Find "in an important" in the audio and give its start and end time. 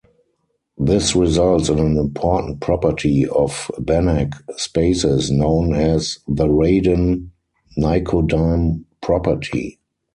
1.69-2.59